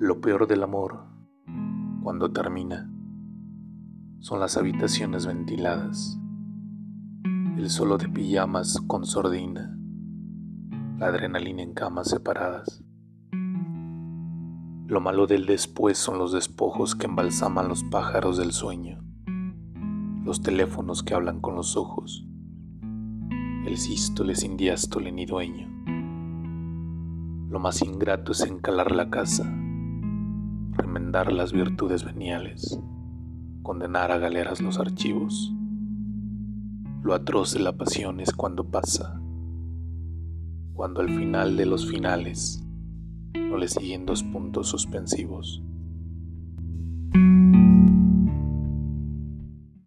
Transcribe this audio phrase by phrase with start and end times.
[0.00, 1.06] Lo peor del amor,
[2.04, 2.88] cuando termina,
[4.20, 6.16] son las habitaciones ventiladas,
[7.56, 9.76] el solo de pijamas con sordina,
[10.98, 12.84] la adrenalina en camas separadas.
[14.86, 19.02] Lo malo del después son los despojos que embalsaman los pájaros del sueño,
[20.22, 22.24] los teléfonos que hablan con los ojos,
[23.66, 25.66] el sístole sin diástole ni dueño.
[27.50, 29.57] Lo más ingrato es encalar la casa,
[30.98, 32.76] remendar las virtudes veniales,
[33.62, 35.54] condenar a galeras los archivos.
[37.04, 39.20] Lo atroz de la pasión es cuando pasa,
[40.74, 42.66] cuando al final de los finales
[43.32, 45.62] no le siguen dos puntos suspensivos.